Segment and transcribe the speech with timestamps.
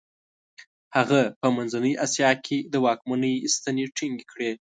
[0.95, 4.51] هغه په منځنۍ اسیا کې د واکمنۍ ستنې ټینګې کړې.